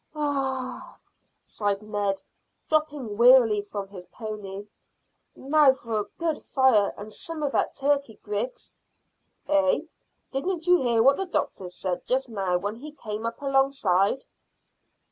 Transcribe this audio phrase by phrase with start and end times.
[0.15, 0.97] "Hah!"
[1.45, 2.23] sighed Ned,
[2.67, 4.65] dropping wearily from his pony.
[5.35, 8.77] "Now for a good fire and some of that turkey, Griggs."
[9.47, 9.81] "Eh?
[10.31, 14.25] Didn't you hear what the doctor said just now when he came up alongside?"